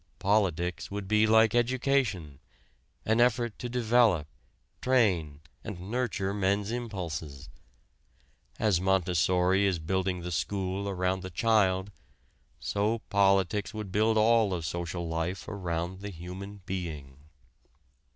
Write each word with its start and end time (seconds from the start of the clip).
Politics 0.17 0.89
would 0.89 1.07
be 1.07 1.27
like 1.27 1.53
education 1.53 2.39
an 3.05 3.21
effort 3.21 3.59
to 3.59 3.69
develop, 3.69 4.25
train 4.81 5.41
and 5.63 5.91
nurture 5.91 6.33
men's 6.33 6.71
impulses. 6.71 7.49
As 8.57 8.81
Montessori 8.81 9.67
is 9.67 9.77
building 9.77 10.21
the 10.21 10.31
school 10.31 10.89
around 10.89 11.21
the 11.21 11.29
child, 11.29 11.91
so 12.59 12.97
politics 13.11 13.75
would 13.75 13.91
build 13.91 14.17
all 14.17 14.55
of 14.55 14.65
social 14.65 15.07
life 15.07 15.47
around 15.47 15.99
the 15.99 16.09
human 16.09 16.61
being. 16.65 17.17